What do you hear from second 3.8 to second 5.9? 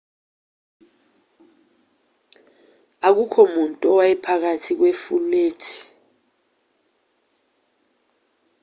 owayephakathi kwefulethi